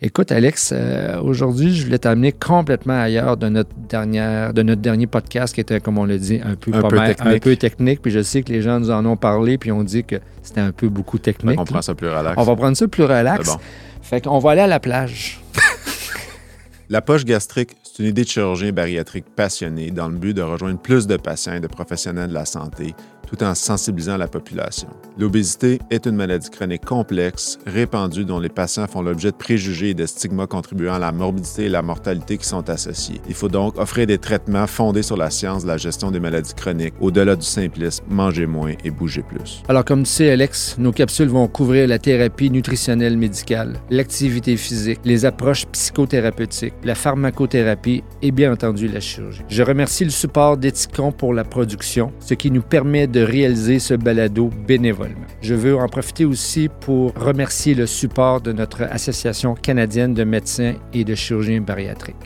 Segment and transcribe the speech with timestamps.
[0.00, 5.08] Écoute, Alex, euh, aujourd'hui, je voulais t'amener complètement ailleurs de notre, dernière, de notre dernier
[5.08, 7.34] podcast qui était, comme on l'a dit, un peu, Un pas peu mal- technique.
[7.34, 8.02] un peu technique.
[8.02, 10.60] Puis je sais que les gens nous en ont parlé, puis ont dit que c'était
[10.60, 11.56] un peu beaucoup Fait technique.
[11.56, 12.34] qu'on prend ça plus relax.
[12.36, 13.48] On va prendre ça plus relax.
[13.48, 13.56] Bon.
[14.00, 15.40] Fait qu'on va aller à la plage.
[16.90, 20.78] La poche gastrique, c'est une idée de chirurgien bariatrique passionné dans le but de rejoindre
[20.78, 22.94] plus de patients et de professionnels de la santé
[23.28, 24.88] tout en sensibilisant la population.
[25.18, 29.94] L'obésité est une maladie chronique complexe, répandue, dont les patients font l'objet de préjugés et
[29.94, 33.20] de stigmas contribuant à la morbidité et la mortalité qui sont associés.
[33.28, 36.54] Il faut donc offrir des traitements fondés sur la science de la gestion des maladies
[36.54, 39.62] chroniques, au-delà du simplisme manger moins et bouger plus.
[39.68, 45.00] Alors, comme tu sais, Alex, nos capsules vont couvrir la thérapie nutritionnelle médicale, l'activité physique,
[45.04, 49.42] les approches psychothérapeutiques, la pharmacothérapie et bien entendu la chirurgie.
[49.48, 53.94] Je remercie le support d'Ethicon pour la production, ce qui nous permet de réaliser ce
[53.94, 55.26] balado bénévolement.
[55.40, 60.74] Je veux en profiter aussi pour remercier le support de notre Association canadienne de médecins
[60.92, 62.16] et de chirurgiens bariatriques.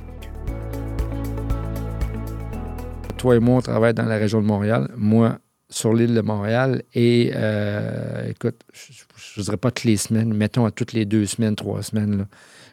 [3.19, 4.89] Toi et moi, on travaille dans la région de Montréal.
[4.97, 5.39] Moi,
[5.71, 6.83] sur l'île de Montréal.
[6.95, 11.27] Et euh, écoute, je ne dirais pas toutes les semaines, mettons à toutes les deux
[11.27, 12.27] semaines, trois semaines,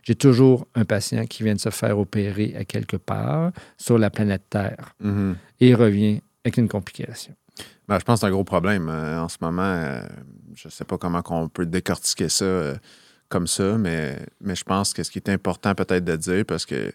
[0.03, 4.09] j'ai toujours un patient qui vient de se faire opérer à quelque part sur la
[4.09, 5.35] planète Terre Mhm.
[5.59, 7.33] et revient avec une complication.
[7.87, 8.87] Ben, je pense que c'est un gros problème.
[8.89, 10.01] Euh, en ce moment, euh,
[10.55, 12.75] je ne sais pas comment on peut décortiquer ça euh,
[13.29, 16.65] comme ça, mais, mais je pense que ce qui est important peut-être de dire, parce
[16.65, 16.91] que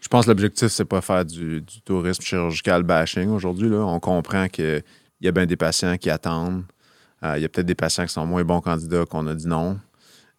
[0.00, 3.70] je pense que l'objectif, c'est pas faire du, du tourisme chirurgical bashing aujourd'hui.
[3.74, 4.82] On comprend qu'il
[5.20, 6.64] y a bien des patients qui attendent.
[7.22, 9.78] Il y a peut-être des patients qui sont moins bons candidats qu'on a dit non.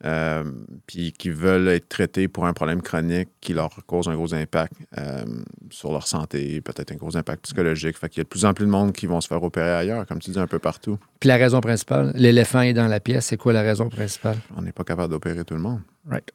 [0.05, 0.43] Euh,
[0.85, 4.73] puis qui veulent être traités pour un problème chronique qui leur cause un gros impact
[4.97, 5.23] euh,
[5.69, 7.97] sur leur santé, peut-être un gros impact psychologique.
[7.97, 9.71] Fait qu'il y a de plus en plus de monde qui vont se faire opérer
[9.71, 10.97] ailleurs, comme tu dis, un peu partout.
[11.19, 13.27] Puis la raison principale, l'éléphant est dans la pièce.
[13.27, 14.37] C'est quoi la raison principale?
[14.57, 15.81] On n'est pas capable d'opérer tout le monde.
[16.09, 16.29] Right.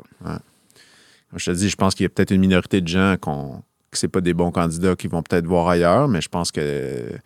[1.30, 3.62] Comme je te dis, je pense qu'il y a peut-être une minorité de gens qu'on,
[3.90, 7.18] que c'est pas des bons candidats qui vont peut-être voir ailleurs, mais je pense que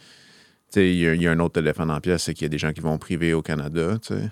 [0.76, 2.48] il y, a- il y a un autre dans la pièce, c'est qu'il y a
[2.48, 4.26] des gens qui vont privé au Canada, euh,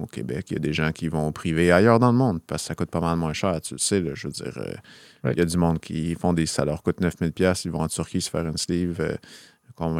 [0.00, 0.46] au Québec.
[0.50, 2.74] Il y a des gens qui vont privé ailleurs dans le monde parce que ça
[2.74, 4.00] coûte pas mal moins cher, tu le sais.
[4.00, 4.72] là, je veux dire, euh,
[5.24, 5.38] il Right.
[5.38, 6.46] y a du monde qui font des.
[6.46, 8.96] Ça leur coûte 9000 pièces ils vont en Turquie se faire une sleeve.
[9.00, 9.16] euh,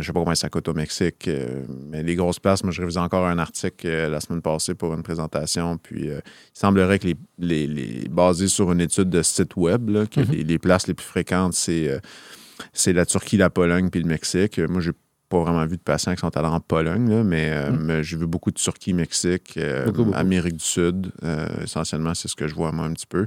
[0.00, 2.81] je sais pas combien ça coûte au Mexique, euh, mais les grosses places, moi, je
[2.81, 7.00] révisais encore un article euh, la semaine passée pour une présentation, puis euh, il semblerait
[7.00, 10.31] que les, les, les- basé sur une étude de site web, là, que Mhm.
[10.31, 14.60] les, les places les plus fréquentes, c'est la Turquie, la Pologne puis le Mexique.
[14.60, 14.92] Moi, j'ai
[15.38, 17.78] pas vraiment vu de patients qui sont allés en Pologne, là, mais, euh, Mhm.
[17.82, 20.16] mais j'ai vu beaucoup de Turquie, Mexique, euh, Beaucoup, beaucoup.
[20.18, 21.10] Amérique du Sud.
[21.24, 23.26] euh, essentiellement, c'est ce que je vois moi un petit peu.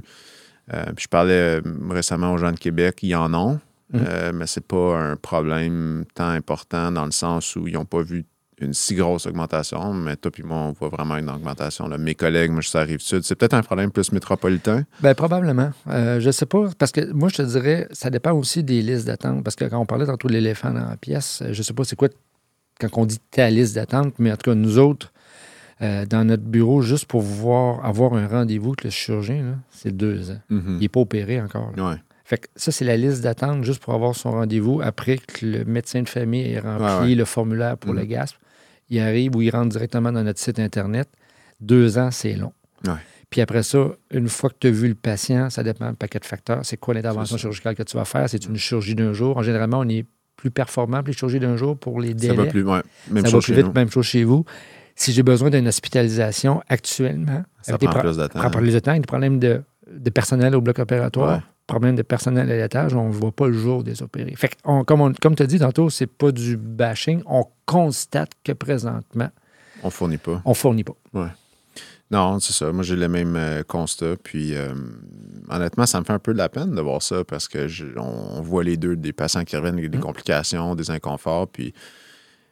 [0.70, 3.58] Puis je parlais récemment aux gens de Québec, ils en ont,
[3.94, 8.02] euh, mais c'est pas un problème tant important dans le sens où ils n'ont pas
[8.02, 8.26] vu
[8.60, 11.88] une si grosse augmentation, mais toi puis moi, on voit vraiment une augmentation.
[11.88, 11.98] là.
[11.98, 13.22] Mes collègues, moi, je suis à Rive-Sud.
[13.22, 14.84] C'est peut-être un problème plus métropolitain.
[15.00, 15.70] Ben, probablement.
[15.88, 19.06] Euh, je sais pas, parce que moi, je te dirais, ça dépend aussi des listes
[19.06, 19.44] d'attente.
[19.44, 21.84] Parce que quand on parlait tantôt de l'éléphant dans la pièce, euh, je sais pas
[21.84, 22.08] c'est quoi
[22.80, 25.12] quand on dit ta liste d'attente, mais en tout cas, nous autres,
[25.82, 30.30] euh, dans notre bureau, juste pour voir, avoir un rendez-vous avec le chirurgien, c'est deux
[30.30, 30.40] ans.
[30.48, 30.76] Mhm.
[30.76, 31.72] Il n'est pas opéré encore.
[31.76, 31.90] là.
[31.90, 31.96] Ouais.
[32.24, 35.64] Fait que ça, c'est la liste d'attente juste pour avoir son rendez-vous après que le
[35.64, 37.14] médecin de famille ait rempli ouais.
[37.14, 38.36] le formulaire pour le GASP.
[38.90, 41.08] Il arrive ou il rentre directement dans notre site Internet.
[41.60, 42.52] Deux ans, c'est long.
[42.86, 42.92] Ouais.
[43.30, 43.78] Puis après ça,
[44.10, 46.60] une fois que tu as vu le patient, ça dépend d'un paquet de facteurs.
[46.64, 48.28] C'est quoi l'intervention chirurgicale que tu vas faire?
[48.30, 49.36] C'est une chirurgie d'un jour.
[49.36, 50.06] En généralement, on est
[50.36, 52.34] plus performant pour les chirurgies d'un jour pour les délais.
[52.36, 52.80] Ça va plus, ouais.
[53.10, 53.72] Même Ça va chose plus chez vite, nous.
[53.74, 54.44] même chose chez vous.
[54.94, 58.38] Si j'ai besoin d'une hospitalisation actuellement, Ça prend plus de temps.
[58.40, 59.62] prend plus de temps, des problèmes de,
[59.92, 61.42] de personnel au bloc opératoire, Ouais.
[61.68, 64.34] Problème de personnel à l'étage, on ne voit pas le jour des opérés.
[64.36, 67.22] Fait on- comme, on- comme tu as dit tantôt, c'est pas du bashing.
[67.26, 69.28] On constate que présentement,
[69.84, 70.42] On fournit pas.
[70.44, 70.96] on fournit pas.
[72.10, 72.72] Non, c'est ça.
[72.72, 74.14] Moi, j'ai le même euh, constat.
[74.22, 74.72] Puis, euh,
[75.50, 77.84] honnêtement, ça me fait un peu de la peine de voir ça parce que je-
[77.98, 80.00] on, on voit les deux, des patients qui reviennent avec des Mm.
[80.00, 81.48] complications, des inconforts.
[81.48, 81.74] Puis,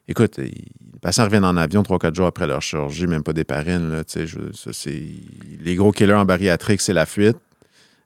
[0.08, 0.52] écoute, les
[1.00, 3.90] patients reviennent en avion 3-4 jours après leur chirurgie, même pas des parraines.
[3.90, 7.38] Là, je- ça, les gros killers en bariatrique, c'est la fuite.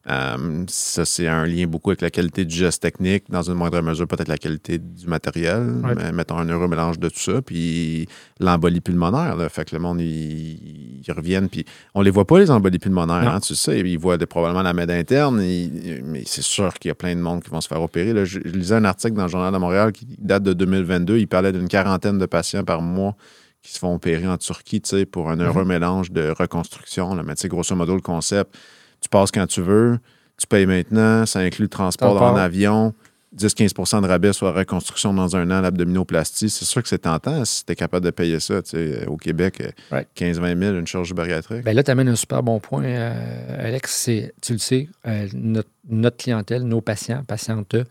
[0.09, 3.81] Euh, ça, c'est un lien beaucoup avec la qualité du geste technique, dans une moindre
[3.83, 5.63] mesure, peut-être la qualité du matériel.
[5.85, 5.95] Ouais.
[5.95, 7.43] Mais mettons un heureux mélange de tout ça.
[7.43, 8.09] Puis
[8.41, 11.49] l'embolie pulmonaire, là, fait que le monde, ils, ils reviennent.
[11.51, 13.81] Puis on les voit pas, les embolies pulmonaires, hein, tu sais.
[13.81, 15.41] Ils voient probablement la méde interne.
[15.43, 18.15] ils- mais c'est sûr qu'il y a plein de monde qui vont se faire opérer.
[18.15, 18.25] là.
[18.25, 21.19] Je, je lisais un article dans le Journal de Montréal qui date de 2022.
[21.19, 23.15] Il parlait d'une quarantaine de patients par mois
[23.63, 27.15] qui se font opérer en Turquie, tu sais, pour un heureux mélange de reconstruction.
[27.15, 27.23] Là.
[27.23, 28.57] Mais tu sais, grosso modo, le concept,
[29.01, 29.99] tu passes quand tu veux,
[30.39, 32.95] tu payes maintenant, ça inclut le transport en avion.
[33.37, 37.45] 10-15% de rabais sur la reconstruction dans un an, l'abdominoplastie, c'est sûr que c'est tentant
[37.45, 38.61] si tu es capable de payer ça.
[38.61, 40.07] Tu sais, au Québec, euh, Ouais.
[40.17, 41.63] 15-20 000, une chirurgie bariatrique.
[41.63, 44.11] Ben là, tu amènes un super bon point, euh, Alex.
[44.43, 47.85] Tu le sais, euh, notre, notre clientèle, nos patients, patientes, euh,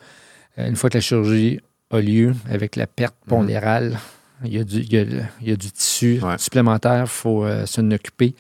[0.68, 3.98] une fois que la chirurgie a lieu, avec la perte pondérale,
[4.44, 5.04] il, y a du, il, y a,
[5.42, 6.38] il y a du tissu Ouais.
[6.38, 8.36] supplémentaire, il faut euh, s'en occuper.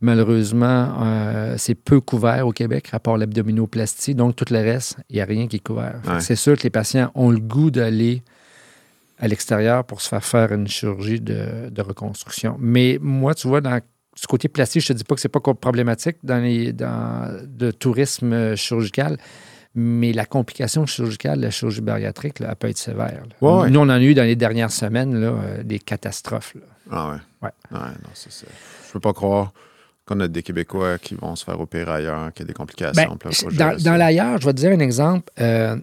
[0.00, 4.14] Malheureusement, euh, c'est peu couvert au Québec, à part l'abdominoplastie.
[4.14, 6.00] Donc, tout le reste, il n'y a rien qui est couvert.
[6.06, 6.20] Ouais.
[6.20, 8.22] C'est sûr que les patients ont le goût d'aller
[9.18, 12.56] à l'extérieur pour se faire faire une chirurgie de, de reconstruction.
[12.60, 15.40] Mais moi, tu vois, dans du côté plastique, je te dis pas que c'est pas
[15.40, 17.38] co- problématique dans les dans
[17.78, 19.18] tourisme euh, chirurgical,
[19.74, 23.22] mais la complication chirurgicale, la chirurgie bariatrique, là, elle peut être sévère.
[23.42, 23.70] Ouais, ouais.
[23.70, 26.54] Nous, on en a eu dans les dernières semaines là, euh, des catastrophes.
[26.54, 26.60] là.
[26.90, 27.18] Ah ouais.
[27.42, 27.78] Ouais.
[27.78, 28.46] non, c'est ça.
[28.86, 29.52] Je peux pas croire
[30.06, 33.18] qu'on a des Québécois qui vont se faire opérer ailleurs, qu'il y a des complications.
[33.52, 35.30] Ben, dans l'ailleurs, je vais te dire un exemple.
[35.40, 35.76] Euh,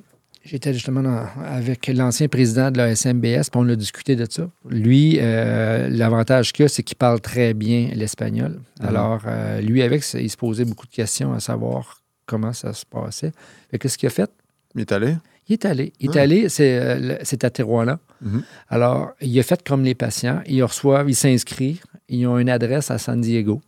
[0.45, 4.49] J'étais justement dans- avec l'ancien président de la SMBS, puis on a discuté de ça.
[4.69, 8.59] Lui, euh, l'avantage qu'il a, c'est qu'il parle très bien l'espagnol.
[8.81, 8.87] Mhm.
[8.89, 12.85] Alors, euh, lui, avec, il se posait beaucoup de questions à savoir comment ça se
[12.85, 13.31] passait.
[13.71, 14.29] Fait qu'est-ce qu'il a fait?
[14.75, 15.15] Il est allé?
[15.47, 15.93] Il est allé.
[16.01, 16.23] Il est Ah.
[16.23, 17.99] allé, c'est euh, à Tijuana.
[18.21, 18.43] Mhm.
[18.69, 20.41] Alors, il a fait comme les patients.
[20.45, 21.83] Ils reçoivent, ils s'inscrivent.
[22.09, 23.61] Ils ont une adresse à San Diego.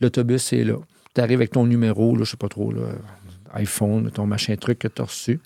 [0.00, 0.76] L'autobus est là.
[1.14, 2.82] Tu arrives avec ton numéro, là, je sais pas trop, là,
[3.54, 5.40] iPhone, ton machin truc que tu as reçu.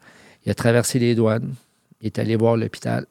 [0.44, 1.54] Il a traversé les douanes.
[2.00, 3.06] Il est allé voir l'hôpital.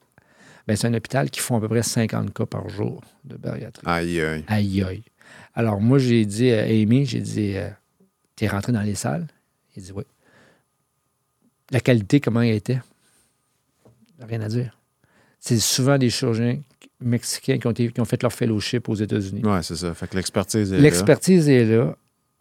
[0.66, 3.86] Ben, c'est un hôpital qui font à peu près 50 cas par jour de bariatrie.
[3.86, 4.44] Aïe, aïe.
[4.48, 5.02] Aïe, aïe.
[5.54, 7.70] Alors, moi, j'ai dit à Amy, j'ai dit, euh,
[8.36, 9.26] t'es rentré dans les salles?
[9.76, 10.04] Il dit, oui.
[11.70, 12.80] La qualité, comment elle était?
[14.20, 14.76] Rien à dire.
[15.38, 16.60] C'est souvent des chirurgiens
[17.00, 19.42] mexicains qui ont, été- qui ont fait leur fellowship aux États-Unis.
[19.44, 19.94] Ouais, c'est ça.
[19.94, 20.82] Fait que l'expertise est là.
[20.82, 21.96] L'expertise est là.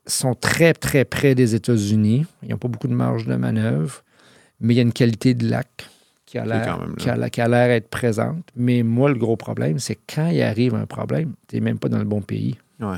[0.05, 2.25] Ils sont très, très près des États-Unis.
[2.43, 4.03] Ils n'ont pas beaucoup de marge de manœuvre,
[4.59, 5.89] mais il y a une qualité de lac
[6.25, 8.43] qui a l'air qui a l'air- qui a l'air être présente.
[8.55, 11.89] Mais moi, le gros problème, c'est quand il arrive un problème, tu n'es même pas
[11.89, 12.55] dans le bon pays.
[12.79, 12.97] Ouais.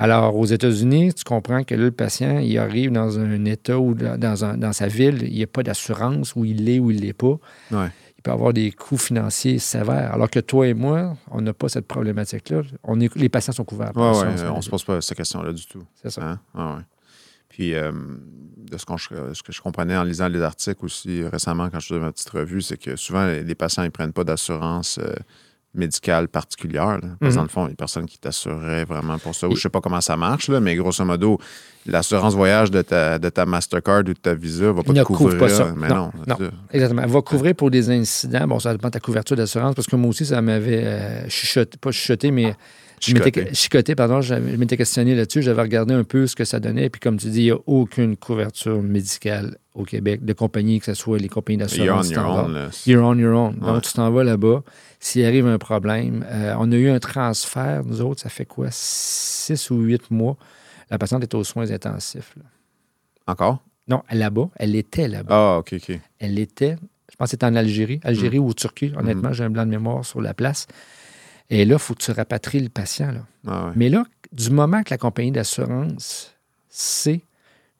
[0.00, 3.94] Alors, aux États-Unis, tu comprends que là, le patient, il arrive dans un état ou
[3.94, 6.90] dans, dans un- dans sa ville, il n'y a pas d'assurance, où il l'est ou
[6.92, 7.36] il ne l'est pas.
[7.72, 7.88] Ouais.
[8.18, 10.12] Il peut avoir des coûts financiers sévères.
[10.12, 12.62] Alors que toi et moi, on n'a pas cette problématique-là.
[12.82, 13.96] On est, les patients sont couverts.
[13.96, 14.70] Ouais, l'assurance on se maladie.
[14.70, 15.84] pose pas cette question-là du tout.
[15.94, 16.28] C'est ça.
[16.28, 16.40] Hein?
[16.54, 16.82] Ah ouais.
[17.48, 21.86] Puis, euh, de ce, que je comprenais en lisant les articles aussi récemment, quand je
[21.86, 25.14] faisais ma petite revue, c'est que souvent, les, les patients, ils prennent pas d'assurance euh,
[25.74, 26.98] médicale particulière.
[27.00, 27.08] là.
[27.18, 27.34] Parce que Mhm.
[27.36, 29.48] dans le fond, il y a personne qui t'assurerait vraiment pour ça.
[29.48, 31.38] Ou je sais pas comment ça marche, là, mais grosso modo,
[31.86, 35.04] l'assurance voyage de ta, de ta Mastercard ou de ta Visa va pas Ne te
[35.06, 35.38] couvrir.
[35.38, 35.72] pas ça.
[35.76, 36.10] Mais Non.
[36.72, 37.02] Exactement.
[37.02, 38.46] Elle va couvrir pour des incidents.
[38.48, 41.76] Bon, ça dépend de ta couverture d'assurance, parce que moi aussi, ça m'avait euh, chuchoté,
[41.78, 42.54] pas chuchoté, mais
[43.00, 43.94] je m'étais- Chicoté.
[43.94, 45.42] pardon, je m'étais questionné là-dessus.
[45.42, 46.90] J'avais regardé un peu ce que ça donnait.
[46.90, 50.86] Puis, comme tu dis, il n'y a aucune couverture médicale au Québec de compagnies, que
[50.86, 52.08] ce soit les compagnies You're d'assurance.
[52.10, 52.52] on your own.
[52.54, 52.68] là.
[52.86, 53.54] You're on your own.
[53.60, 53.72] Ouais.
[53.72, 54.62] Donc, tu t'en vas là-bas.
[55.00, 58.68] S'il arrive un problème, euh, on a eu un transfert, nous autres, ça fait quoi,
[58.70, 60.36] six ou huit mois.
[60.90, 62.34] La patiente est aux soins intensifs.
[62.36, 62.42] là.
[63.26, 63.62] Encore?
[63.88, 64.48] Non, là-bas.
[64.56, 65.54] Elle était là-bas.
[65.54, 65.98] Ah, OK, OK.
[66.18, 66.76] Elle était,
[67.10, 68.44] je pense que c'était en Algérie, Algérie Mm.
[68.44, 68.92] ou Turquie.
[68.98, 70.66] Honnêtement, j'ai un blanc de mémoire sur la place.
[71.50, 73.10] Et là, il faut que tu rapatries le patient.
[73.10, 73.20] Là.
[73.46, 73.72] Ah, ouais.
[73.76, 76.34] Mais là, du moment que la compagnie d'assurance
[76.68, 77.22] sait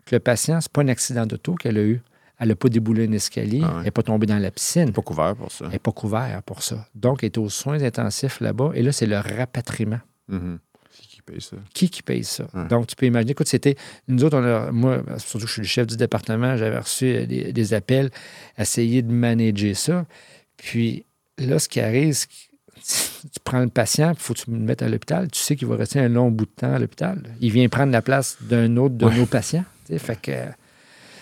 [0.07, 2.01] que le patient, ce n'est pas un accident d'auto qu'elle a eu,
[2.41, 3.75] elle n'a pas déboulé un escalier, Ah ouais.
[3.79, 5.65] elle n'est pas tombée dans la piscine, Pas couvert pour ça.
[5.67, 6.87] elle n'est pas couverte pour ça.
[6.95, 8.71] Donc, elle est aux soins intensifs là-bas.
[8.75, 10.01] Et là, c'est le rapatriement.
[10.31, 11.57] Qui qui paye ça?
[11.75, 12.47] Qui qui paye ça?
[12.55, 12.69] Ouais.
[12.69, 13.77] Donc, tu peux imaginer, écoute, c'était.
[14.07, 17.07] Nous autres, on a, moi, surtout que je suis le chef du département, j'avais reçu
[17.07, 18.11] euh, des, des appels,
[18.57, 20.07] essayer de manager ça.
[20.57, 21.05] Puis
[21.39, 22.33] là, ce qui arrive, c'est que
[22.83, 25.29] tu prends le patient, il faut que tu le mettes à l'hôpital.
[25.31, 27.23] Tu sais qu'il va rester un long bout de temps à l'hôpital.
[27.41, 29.17] Il vient prendre la place d'un autre de Ouais.
[29.17, 29.65] nos patients.
[29.99, 30.33] Fait que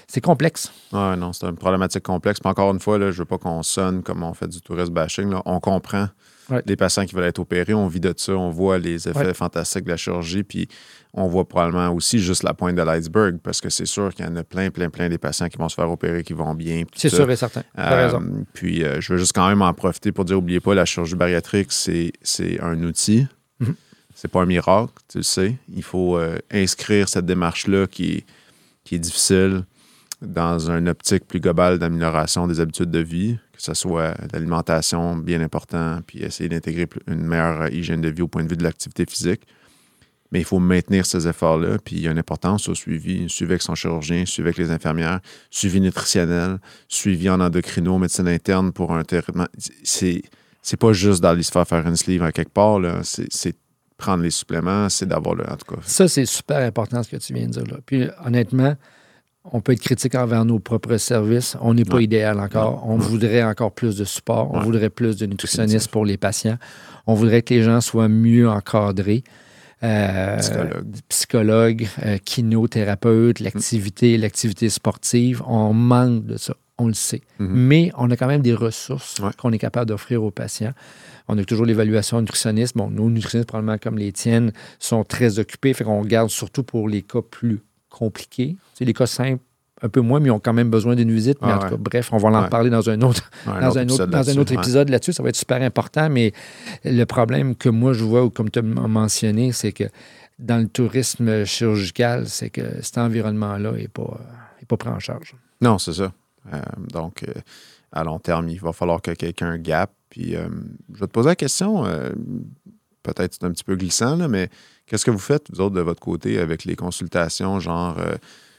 [0.09, 0.73] c'est complexe.
[0.93, 2.41] Ah non, c'est une problématique complexe.
[2.41, 4.93] Puis encore une fois, là, je veux pas qu'on sonne comme on fait du tourisme
[4.93, 5.31] bashing.
[5.31, 5.43] là.
[5.47, 6.09] On comprend
[6.51, 6.63] Ouais.
[6.67, 9.35] les patients qui veulent être opérés, on vit de ça, on voit les effets Ouais.
[9.35, 10.69] fantastiques de la chirurgie, puis
[11.13, 14.29] on voit probablement aussi juste la pointe de l'iceberg, parce que c'est sûr qu'il y
[14.29, 16.85] en a plein, plein, plein des patients qui vont se faire opérer, qui vont bien.
[16.95, 17.63] C'est sûr et certain.
[17.79, 18.45] Euh, raison.
[18.53, 21.17] Puis euh, je veux juste quand même en profiter pour dire, oubliez pas, la chirurgie
[21.17, 22.13] bariatrique, c'est
[22.61, 23.27] un outil.
[23.61, 23.75] Mhm.
[24.15, 25.57] C'est pas un miracle, tu le sais.
[25.75, 28.25] Il faut euh, inscrire cette démarche-là qui
[28.93, 29.65] est difficile
[30.23, 35.41] dans une optique plus globale d'amélioration des habitudes de vie, que ce soit l'alimentation bien
[35.41, 39.05] important, puis essayer d'intégrer une meilleure hygiène de vie au point de vue de l'activité
[39.07, 39.43] physique.
[40.33, 43.53] Mais il faut maintenir ces efforts-là, puis il y a une importance au suivi, suivi
[43.53, 45.21] avec son chirurgien, suivi avec les infirmières,
[45.51, 46.59] suivi nutritionnel,
[46.89, 49.47] suivi en endocrino, médecine interne pour un traitement.
[49.85, 50.23] C'est,
[50.63, 53.01] c'est pas juste d'aller se faire faire une sleeve à quelque part, là.
[53.05, 53.57] C'est, c'est
[53.97, 55.45] prendre les suppléments, c'est d'avoir le.
[55.49, 55.81] En tout cas.
[55.85, 57.79] Ça, c'est super important ce que tu viens de dire là.
[57.85, 58.75] Puis honnêtement,
[59.53, 61.57] On peut être critique envers nos propres services.
[61.61, 62.05] On n'est pas Ouais.
[62.05, 62.85] idéal encore.
[62.89, 64.51] On voudrait encore plus de support.
[64.53, 64.65] On Ouais.
[64.65, 66.59] voudrait plus de nutritionnistes pour les patients.
[67.07, 69.23] On voudrait que les gens soient mieux encadrés.
[69.83, 70.85] Euh, Psychologue.
[71.09, 75.43] psychologues, euh, kinothérapeutes, l'activité, l'activité sportive.
[75.47, 76.55] On manque de ça.
[76.79, 77.23] On le sait.
[77.39, 77.49] Mhm.
[77.53, 80.73] Mais on a quand même des ressources qu'on est capable d'offrir aux patients.
[81.29, 82.77] On a toujours l'évaluation nutritionniste.
[82.77, 85.73] Bon, nos nutritionnistes, probablement comme les tiennes, sont très occupés.
[85.75, 87.61] Fait qu'on garde surtout pour les cas plus
[87.99, 88.57] compliqués.
[88.75, 89.43] C'est les cas simples,
[89.83, 91.39] un peu moins, mais ils ont quand même besoin d'une visite.
[91.43, 91.71] Mais Ah en tout ouais.
[91.71, 92.49] cas, bref, on va en Ouais.
[92.49, 95.13] parler dans un autre, Ouais, dans un autre, épisode dans un là-dessus, autre épisode là-dessus.
[95.13, 96.09] Ça va être super important.
[96.11, 96.33] Mais
[96.85, 99.85] le problème que moi, je vois, ou comme tu as mentionné, c'est que
[100.39, 104.99] dans le tourisme chirurgical, c'est que cet environnement-là n'est pas, euh, est pas pris en
[104.99, 105.35] charge.
[105.61, 106.13] Non, c'est ça.
[106.53, 106.61] Euh,
[106.93, 107.33] donc, euh,
[107.93, 109.91] à long terme, il va falloir que quelqu'un gap.
[110.11, 110.49] Puis, euh,
[110.95, 111.85] je vais te poser la question,
[113.15, 114.49] peut-être c'est un petit peu glissant, là, mais
[114.87, 118.15] qu'est-ce que vous faites, vous autres, de votre côté, avec les consultations, genre euh,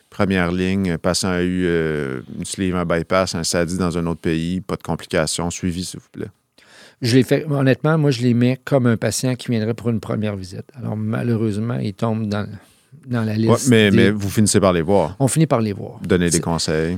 [0.10, 4.22] première ligne, patient a eu euh, une sleeve, un bypass, un SADI dans un autre
[4.22, 6.30] pays, pas de complications, suivi, s'il vous plaît?
[7.01, 10.00] Je les fais, honnêtement, moi, je les mets comme un patient qui viendrait pour une
[10.00, 10.66] première visite.
[10.74, 12.48] Alors, malheureusement, ils tombent dans,
[13.06, 13.50] dans la liste.
[13.51, 16.00] Ouais, mais, des- mais vous finissez par les voir, On finit par les voir.
[16.01, 16.98] donner des conseils.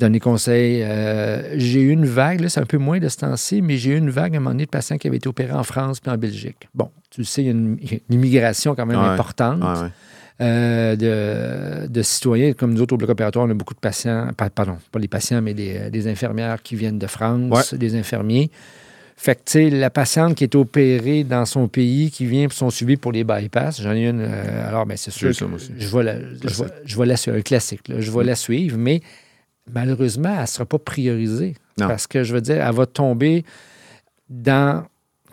[0.00, 0.82] Donner conseil.
[0.82, 3.92] Euh, j'ai eu une vague, là, c'est un peu moins de ce temps-ci, mais j'ai
[3.92, 6.00] eu une vague à un moment donné de patients qui avaient été opérés en France
[6.00, 6.68] puis en Belgique.
[6.74, 7.78] Bon, tu le sais, il y a une,
[8.10, 9.04] immigration quand même Ouais.
[9.06, 9.62] importante.
[9.62, 9.90] Ouais, ouais.
[10.40, 12.54] euh, de, de citoyens.
[12.54, 15.06] Comme nous autres, au bloc opératoire, on a beaucoup de patients, pa- pardon, pas les
[15.06, 18.50] patients, mais des, euh, des infirmières qui viennent de France, des infirmiers.
[19.16, 22.52] Fait que, tu sais, la patiente qui est opérée dans son pays, qui vient pour
[22.58, 25.36] son suivi pour les bypass, j'en ai une, euh, alors, ben, c'est sûr que
[25.78, 26.64] je vais la, je Classique.
[26.64, 29.02] vais, je vais la suivre, un classique, là, je vais la suivre, mais
[29.72, 31.54] malheureusement, elle ne sera pas priorisée.
[31.78, 31.88] Non.
[31.88, 33.44] Parce que, je veux dire, elle va tomber
[34.28, 34.84] dans,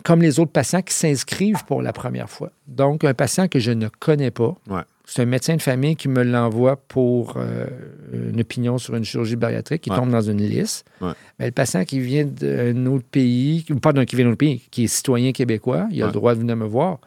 [0.04, 2.50] comme les autres patients qui s'inscrivent pour la première fois.
[2.66, 4.80] Donc, un patient que je ne connais pas, Ouais.
[5.06, 7.66] c'est un médecin de famille qui me l'envoie pour euh,
[8.12, 9.96] une opinion sur une chirurgie bariatrique qui Ouais.
[9.96, 10.84] tombe dans une liste.
[11.00, 11.12] Ouais.
[11.38, 14.84] Mais le patient qui vient d'un autre pays, d'un qui vient d'un autre pays, qui
[14.84, 16.98] est citoyen québécois, il a le droit de venir me voir,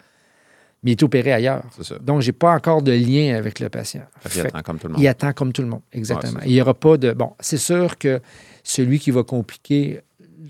[0.85, 1.63] mais il est opéré ailleurs.
[1.81, 1.97] Ça.
[1.97, 4.03] Donc, je n'ai pas encore de lien avec le patient.
[4.21, 5.01] Fait Fait attend comme tout le monde.
[5.01, 6.33] il attend comme tout le monde, exactement.
[6.39, 7.11] Ouais, il n'y aura pas de...
[7.11, 8.21] Bon, c'est sûr que
[8.63, 10.01] celui qui va compliquer,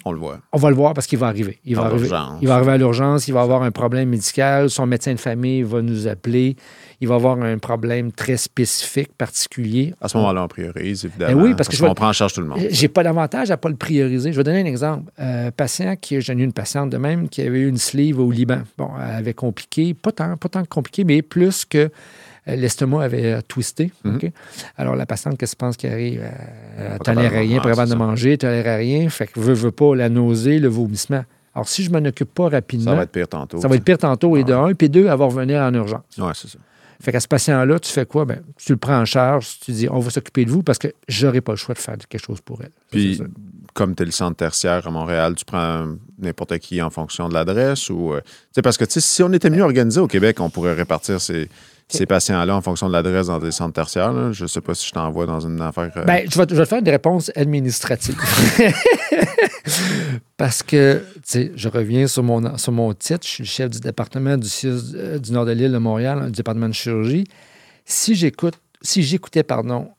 [0.04, 0.40] On le voit.
[0.52, 1.60] on va le voir parce qu'il va arriver.
[1.66, 2.40] Il va arriver, l'urgence.
[2.42, 5.64] il va arriver à l'urgence, il va avoir un problème médical, son médecin de famille
[5.64, 6.56] va nous appeler,
[7.02, 9.94] il va avoir un problème très spécifique, particulier.
[10.02, 11.34] À ce moment-là, on priorise, évidemment.
[11.36, 12.60] Ben oui, parce que je vais- prend en charge tout le monde.
[12.70, 14.32] J'ai pas d'avantage à pas le prioriser.
[14.32, 15.12] Je vais donner un exemple.
[15.20, 18.20] Euh, patient qui, j'en ai eu une patiente de même qui avait eu une sleeve
[18.20, 18.60] au Liban.
[18.78, 21.90] Bon, elle avait compliqué, pas tant, pas tant compliqué, mais plus que
[22.48, 23.92] l'estomac avait euh, twisté.
[24.04, 24.20] Mhm.
[24.78, 26.22] Alors, la patiente, qu'est-ce que tu penses qui arrive?
[26.22, 26.30] Euh,
[26.94, 29.10] Elle capable de rien, capable de manger, tolère rien.
[29.10, 31.24] Fait que veut, veut pas la nausée, le vomissement.
[31.54, 33.62] Alors, si je m'en occupe pas rapidement, Ça va être pire tantôt.
[33.62, 34.66] ça va être pire tantôt, et de Ah.
[34.66, 36.02] un, puis deux, elle va revenir en urgence.
[36.18, 36.60] Ouais, c'est ça.
[37.02, 38.26] Fait qu'à ce patient-là, tu fais quoi?
[38.26, 40.88] Ben, tu le prends en charge, tu dis, on va s'occuper de vous parce que
[41.10, 42.72] j'aurai pas le choix de faire quelque chose pour elle.
[42.90, 43.26] Puis, ça.
[43.74, 45.88] comme tu es le centre tertiaire à Montréal, tu prends
[46.20, 48.14] n'importe qui en fonction de l'adresse ou.
[48.14, 48.22] euh,
[48.64, 51.50] parce que si on était mieux organisé au Québec, on pourrait répartir ces,
[51.88, 54.12] ces patients-là en fonction de l'adresse dans des centres tertiaires.
[54.12, 54.32] là.
[54.32, 55.92] Je sais pas si je t'envoie dans une affaire.
[55.98, 58.18] euh, Ben, je vais, je vais te faire des réponses administratives.
[60.38, 63.22] Parce que, tu sais, je reviens sur mon, sur mon titre.
[63.26, 66.26] Je suis le chef du département du CIUS euh, du nord de l'île de Montréal,
[66.28, 67.26] du département de chirurgie.
[67.86, 69.90] Si j'écoute, si j'écoutais, pardon,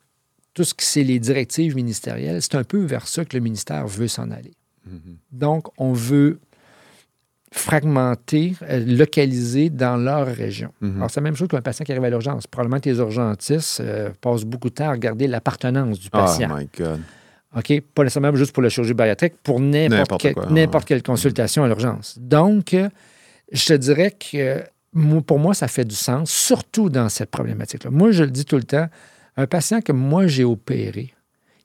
[0.55, 3.87] tout ce qui c'est les directives ministérielles, c'est un peu vers ça que le ministère
[3.87, 4.55] veut s'en aller.
[4.87, 5.16] mhm.
[5.33, 6.38] Donc, on veut
[7.59, 10.71] fragmenter, euh, localiser dans leur région.
[10.81, 10.97] Mhm.
[10.99, 12.47] Alors, c'est la même chose qu'un patient qui arrive à l'urgence.
[12.47, 16.55] Probablement que les urgentistes euh, passent beaucoup de temps à regarder l'appartenance du Oh patient.
[16.57, 17.01] my God.
[17.57, 17.81] OK?
[17.95, 20.35] Pas nécessairement juste pour la chirurgie bariatrique, pour n'importe quel-
[20.87, 22.19] quelle consultation à l'urgence.
[22.21, 22.89] Donc, euh,
[23.53, 24.63] je te dirais que
[25.27, 27.91] pour moi, ça fait du sens, surtout dans cette problématique-là.
[27.91, 28.89] Moi, je le dis tout le temps,
[29.37, 31.13] un patient que moi, j'ai opéré,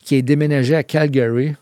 [0.03, 1.55] qui est déménagé à Calgary,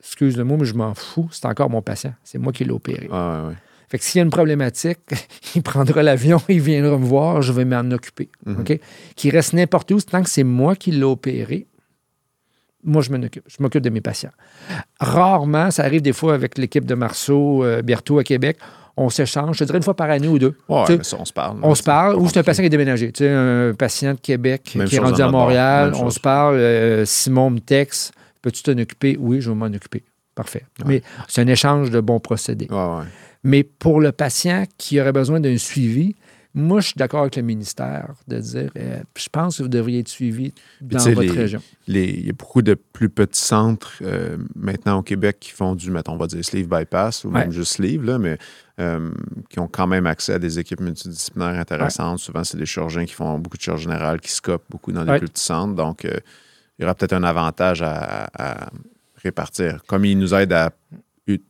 [0.00, 2.14] excuse le mot, mais je m'en fous, c'est encore mon patient.
[2.22, 3.08] C'est moi qui l'ai opéré.
[3.12, 3.54] Ah, ouais, ouais.
[3.88, 4.98] Fait que s'il y a une problématique,
[5.54, 8.28] il prendra l'avion, il viendra me voir, je vais m'en occuper.
[8.46, 8.60] Mhm.
[8.60, 8.80] OK?
[9.16, 11.66] Qu'il reste n'importe où, tant que c'est moi qui l'ai opéré,
[12.84, 13.44] moi, je m'en occupe.
[13.48, 14.30] Je m'occupe de mes patients.
[15.00, 18.56] Rarement, ça arrive des fois avec l'équipe de Marceau, euh, Berthaud à Québec,
[18.96, 20.56] on s'échange, je dirais une fois par année ou deux.
[20.68, 21.58] Ouais, mais ça, on se parle.
[21.62, 23.12] on se parle, ou c'est un patient qui est déménagé.
[23.12, 25.30] Tu sais, un patient de Québec Même qui est rendu à.
[25.30, 26.14] Montréal, on chose.
[26.14, 29.16] se parle, euh, Simon me texte, peux-tu t'en occuper?
[29.20, 30.02] Oui, je vais m'en occuper.
[30.34, 30.64] Parfait.
[30.84, 32.68] Mais c'est un échange de bons procédés.
[32.70, 33.04] Ouais.
[33.44, 36.14] Mais pour le patient qui aurait besoin d'un suivi,
[36.54, 40.00] moi, je suis d'accord avec le ministère de dire, euh, je pense que vous devriez
[40.00, 41.60] être suivi dans votre les- région.
[41.86, 45.76] Les- il y a beaucoup de plus petits centres euh, maintenant au Québec qui font
[45.76, 48.38] du, mettons, on va dire sleeve bypass ou même juste sleeve, là, mais
[48.80, 49.10] euh,
[49.50, 52.18] qui ont quand même accès à des équipes multidisciplinaires intéressantes.
[52.18, 55.10] Souvent, c'est des chirurgiens qui font beaucoup de chirurgie générale, qui scopent beaucoup dans les
[55.12, 55.18] Ouais.
[55.18, 55.74] plus petits centres.
[55.74, 58.70] Donc, il y aura peut-être un avantage à, à
[59.22, 59.82] répartir.
[59.86, 60.70] Comme il nous aide à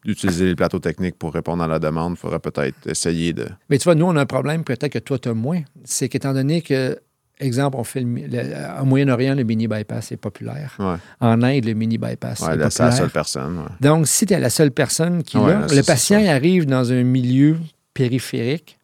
[0.04, 3.46] utiliser les plateaux techniques pour répondre à la demande, il faudrait peut-être essayer de.
[3.70, 5.60] Mais tu vois, nous, on a un problème, peut-être que toi, tu as moins.
[5.84, 6.98] C'est qu'étant donné que,
[7.40, 10.74] exemple, on fait le, au Moyen-Orient, le mini-bypass est populaire.
[10.78, 12.92] Ouais, En Inde, le mini-bypass ouais est là, c'est la populaire.
[12.98, 13.58] seule personne.
[13.58, 13.64] ouais.
[13.80, 17.56] Donc, si tu es la seule personne qui l'a, le patient arrive dans un milieu
[17.94, 18.77] périphérique,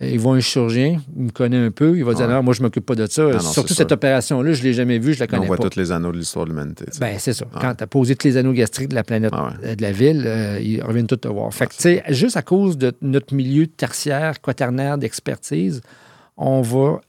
[0.00, 2.32] euh, il voit un chirurgien, il me connaît un peu, il va dire Ouais.
[2.34, 3.22] non, moi je m'occupe pas de ça.
[3.24, 5.68] non, Surtout cette opération-là, je ne l'ai jamais vue, je la On connais voit pas.
[5.68, 6.84] tous les anneaux de l'histoire de l'humanité.
[7.00, 7.44] Ben, c'est ça.
[7.46, 7.60] Ouais.
[7.60, 9.68] Quand tu as posé tous les anneaux gastriques de la planète, Ah ouais.
[9.70, 11.52] euh, de la ville, euh, ils reviennent tous te voir.
[11.52, 15.80] Fait que, tu sais, juste à cause de notre milieu tertiaire, quaternaire d'expertise,
[16.36, 17.00] on va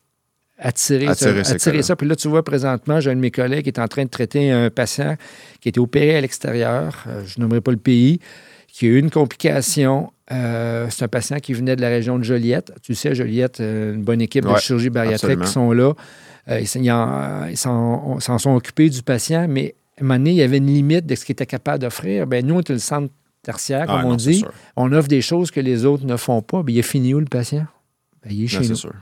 [0.62, 1.96] attirer, Attirer ça, attirer ça.
[1.96, 4.10] Puis là, tu vois, présentement, j'ai un de mes collègues qui est en train de
[4.10, 5.16] traiter un patient
[5.62, 8.20] qui a été opéré à l'extérieur, euh, je nommerai pas le pays,
[8.80, 10.12] qui a eu une complication.
[10.32, 12.72] Euh, c'est un patient qui venait de la région de Joliette.
[12.82, 15.94] Tu sais, Joliette, euh, une bonne équipe de chirurgie bariatrique qui sont là.
[16.50, 20.58] Euh, ils s'en- sont occupés du patient, mais à un moment donné, il y avait
[20.58, 22.26] une limite de ce qu'il était capable d'offrir.
[22.26, 23.12] Ben, nous, on est le centre
[23.44, 24.46] tertiaire, Ah, comme on non, dit.
[24.78, 26.64] On offre des choses que les autres ne font pas.
[26.64, 27.66] Ben, il est fini où, le patient?
[28.24, 28.76] Ben, il est chez Non, c'est nous.
[28.76, 28.94] sûr.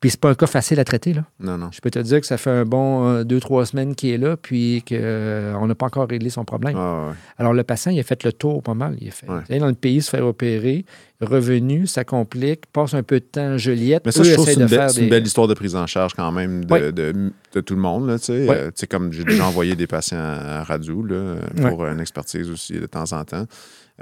[0.00, 1.24] Puis c'est pas un cas facile à traiter, là.
[1.40, 1.70] Non, non.
[1.72, 4.18] Je peux te dire que ça fait un bon euh, deux, trois semaines qu'il est
[4.18, 6.74] là, puis qu'on n'a pas encore réglé son problème.
[6.76, 7.14] Ah, ouais.
[7.38, 8.96] Alors, le patient, il a fait le tour pas mal.
[9.00, 9.58] Il a fait Ouais.
[9.58, 10.84] dans le pays, se faire opérer,
[11.20, 14.02] revenu, ça complique, passe un peu de temps à Joliette.
[14.04, 15.86] Mais ça, Eux je trouve que c'est une, belle- c'est une histoire de prise en
[15.86, 16.92] charge quand même de, Ouais.
[16.92, 18.06] de- de tout le monde.
[18.08, 18.48] Là, tu sais.
[18.48, 18.56] Ouais.
[18.56, 21.36] Euh, comme j'ai déjà envoyé des patients à Radou là,
[21.70, 23.46] pour une expertise aussi de temps en temps.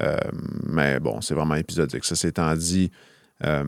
[0.00, 0.16] Euh,
[0.66, 2.04] mais bon, c'est vraiment épisodique.
[2.04, 2.90] Ça s'étant dit,
[3.44, 3.64] euh,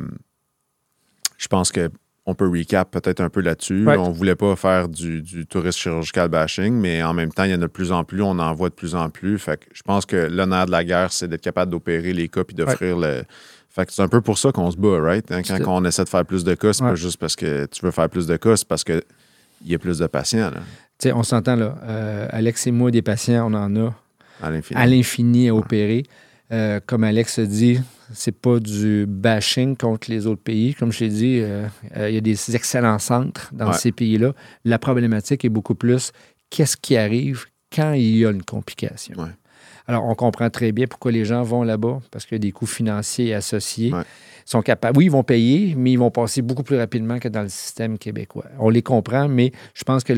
[1.43, 1.91] je pense que
[2.25, 3.85] on peut recap peut-être un peu là-dessus.
[3.85, 3.97] Ouais.
[3.97, 7.51] On ne voulait pas faire du, du tourisme chirurgical bashing, mais en même temps, il
[7.51, 9.41] y en a de plus en plus, on en voit de plus en plus.
[9.41, 12.45] Fait que je pense que l'honneur de la guerre, c'est d'être capable d'opérer les cas
[12.45, 13.25] puis d'offrir le.
[13.71, 15.33] Fait que c'est un peu pour ça qu'on se bat, right?
[15.33, 16.91] Hein, Quand on essaie de faire plus de cas, c'est Ouais.
[16.91, 19.03] pas juste parce que tu veux faire plus de cas, c'est parce qu'il
[19.67, 20.61] y a plus de patients là,
[21.01, 21.75] Tu sais, on s'entend là.
[21.83, 23.93] euh, Alex et moi, des patients, on en a
[24.41, 24.81] à l'infini.
[24.81, 26.05] à l'infini à opérer.
[26.53, 27.81] Euh, comme Alex a dit,
[28.13, 30.75] c'est pas du bashing contre les autres pays.
[30.75, 31.67] Comme je l'ai dit, euh,
[31.97, 33.79] euh, il y a des excellents centres dans Ouais.
[33.79, 34.35] ces pays-là.
[34.65, 36.13] La problématique est beaucoup plus
[36.51, 39.15] qu'est-ce qui arrive quand il y a une complication.
[39.19, 39.31] Ouais.
[39.87, 42.53] Alors, on comprend très bien pourquoi les gens vont là-bas, parce qu'il y a des
[42.53, 43.93] coûts financiers associés.
[43.93, 44.03] Ouais.
[44.47, 44.99] Ils sont capables.
[44.99, 47.97] Oui, ils vont payer, mais ils vont passer beaucoup plus rapidement que dans le système
[47.97, 48.47] québécois.
[48.59, 50.13] On les comprend, mais je pense que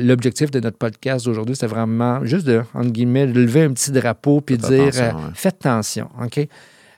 [0.00, 3.92] l'objectif de notre podcast d'aujourd'hui, c'est vraiment juste de, entre guillemets, de lever un petit
[3.92, 5.30] drapeau puis de Faites dire euh, ouais.
[5.34, 6.48] faites attention, OK?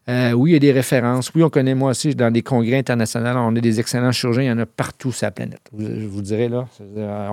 [0.07, 1.31] Euh, oui, il y a des références.
[1.35, 4.43] Oui, on connaît, moi aussi, dans des congrès internationaux, on a des excellents chirurgiens.
[4.43, 5.63] Il y en a partout sur la planète.
[5.79, 6.69] Je vous dirais, là,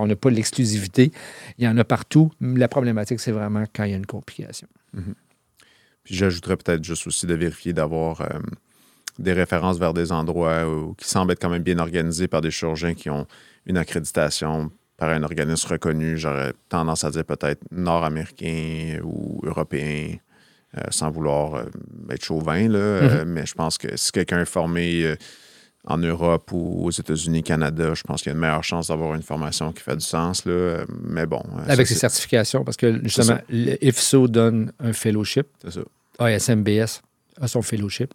[0.00, 1.12] on n'a pas l'exclusivité.
[1.58, 2.32] Il y en a partout.
[2.40, 4.68] La problématique, c'est vraiment quand il y a une complication.
[6.04, 8.26] Puis j'ajouterais peut-être juste aussi de vérifier d'avoir euh,
[9.18, 12.50] des références vers des endroits où- qui semblent être quand même bien organisés par des
[12.50, 13.26] chirurgiens qui ont
[13.66, 16.16] une accréditation par un organisme reconnu.
[16.16, 20.16] J'aurais tendance à dire peut-être nord-américain ou européen,
[20.90, 21.64] sans vouloir euh,
[22.10, 22.78] être chauvin, là.
[22.78, 25.16] Euh, mais je pense que si quelqu'un est formé euh,
[25.86, 29.14] en Europe ou aux États-Unis, Canada, je pense qu'il y a une meilleure chance d'avoir
[29.14, 30.44] une formation qui fait du sens.
[30.46, 30.52] Là.
[30.52, 31.42] Euh, Mais bon.
[31.58, 33.42] euh, Avec ça, ses certifications, parce que justement, ça.
[33.50, 35.46] le IFSO donne un fellowship.
[35.62, 35.80] c'est ça.
[36.18, 37.00] ASMBS
[37.40, 38.14] a son fellowship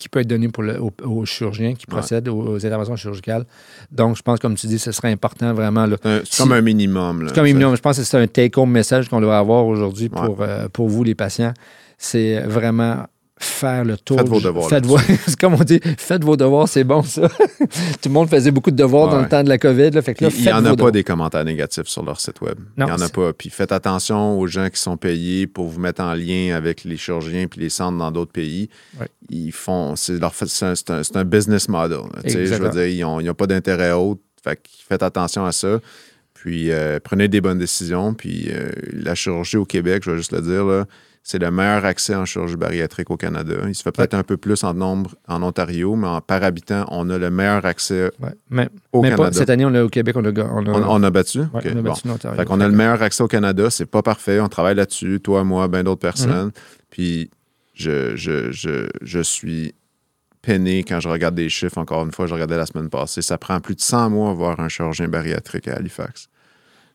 [0.00, 1.92] qui peut être donné pour le, aux, aux chirurgiens qui Ouais.
[1.98, 3.44] procèdent aux, aux interventions chirurgicales.
[3.92, 5.86] Donc, je pense, comme tu dis, ce serait important vraiment.
[5.86, 5.96] là.
[6.02, 7.20] C'est un- Si- comme un minimum.
[7.22, 7.28] là.
[7.28, 10.10] C'est comme Ça- minimum, je pense que c'est un take-home message qu'on doit avoir aujourd'hui
[10.12, 10.26] Ouais.
[10.26, 11.52] pour, euh, pour vous, les patients.
[11.98, 13.04] C'est vraiment
[13.40, 14.18] faire le tour.
[14.18, 17.28] Faites vos devoirs Faites vos, c'est comme on dit, faites vos devoirs, c'est bon ça.
[17.58, 19.90] Tout le monde faisait beaucoup de devoirs dans le temps de la COVID.
[19.90, 20.92] Là, fait que là, Il n'y en a pas devoirs.
[20.92, 22.58] des commentaires négatifs sur leur site web.
[22.76, 23.32] Non, Il n'y en a pas.
[23.32, 26.96] Puis faites attention aux gens qui sont payés pour vous mettre en lien avec les
[26.96, 28.68] chirurgiens puis les centres dans d'autres pays.
[29.00, 29.08] Ouais.
[29.30, 29.96] Ils font.
[29.96, 32.00] C'est leur c'est un, c'est business model.
[32.24, 34.20] Je veux dire, ils n'ont pas d'intérêt autre.
[34.42, 35.80] Fait que faites attention à ça.
[36.34, 38.14] Puis euh, prenez des bonnes décisions.
[38.14, 40.86] Puis euh, la chirurgie au Québec, je vais juste le dire, là,
[41.22, 43.54] c'est le meilleur accès en chirurgie bariatrique au Canada.
[43.68, 46.86] Il se fait peut-être un peu plus en nombre en Ontario, mais en, par habitant,
[46.90, 48.30] on a le meilleur accès Ouais.
[48.48, 49.38] Mais, au mais pas- Canada.
[49.38, 50.30] cette année, on a, au Québec, on a.
[50.30, 51.40] On a, On, on a battu?
[51.40, 51.82] ouais, on a bon.
[51.82, 52.36] battu l'Ontario.
[52.38, 55.44] Fait qu'on a le meilleur accès au Canada, c'est pas parfait, on travaille là-dessus, toi,
[55.44, 56.46] moi, bien d'autres personnes.
[56.46, 56.52] Mhm.
[56.90, 57.30] Puis
[57.74, 59.74] je, je, je, je suis
[60.42, 63.36] peiné quand je regarde des chiffres, encore une fois, je regardais la semaine passée, ça
[63.36, 66.28] prend plus de 100 mois à voir un chirurgien bariatrique à Halifax,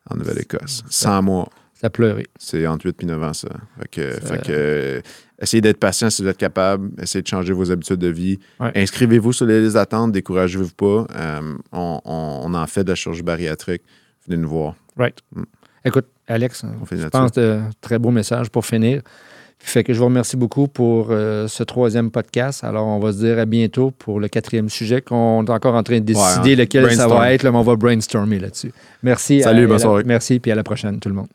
[0.10, 0.84] en Nouvelle-Écosse.
[0.90, 2.28] 100 mois, ça pleurait.
[2.40, 3.50] C'est entre 8 et 9 ans, ça.
[3.80, 5.02] Fait que,
[5.42, 6.90] essayez d'être patient si vous êtes capable.
[7.02, 8.40] Essayez de changer vos habitudes de vie.
[8.60, 10.12] Inscrivez-vous sur les listes d'attente.
[10.14, 11.06] Découragez-vous pas.
[11.16, 13.84] Euh, on, en fait de la chirurgie bariatrique.
[14.26, 14.76] Venez nous voir.
[14.98, 15.18] Right.
[15.36, 15.44] Mm.
[15.84, 19.02] Écoute, Alex, on je pense de très beau message pour finir.
[19.60, 22.64] Fait que je vous remercie beaucoup pour euh, ce troisième podcast.
[22.64, 25.84] Alors, on va se dire à bientôt pour le quatrième sujet qu'on est encore en
[25.84, 26.58] train de décider hein.
[26.58, 27.44] lequel ça va être.
[27.44, 28.72] Mais on va brainstormer là-dessus.
[29.04, 29.42] Merci.
[29.42, 30.04] Salut, à, bonne soirée.
[30.06, 31.28] Merci, puis à la prochaine, tout le monde.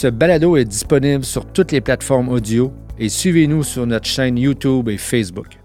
[0.00, 4.88] Ce balado est disponible sur toutes les plateformes audio et suivez-nous sur notre chaîne YouTube
[4.88, 5.57] et Facebook.